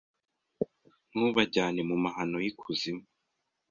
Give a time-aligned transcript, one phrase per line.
[1.13, 3.03] Ntubajyane mu mahano y'ikuzimu